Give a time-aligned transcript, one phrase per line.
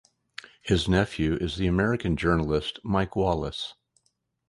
[0.63, 3.75] His nephew is the American journalist Mike Wallace.